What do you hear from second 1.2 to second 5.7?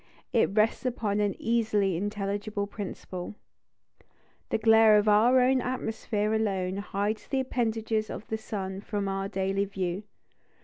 easily intelligible principle. The glare of our own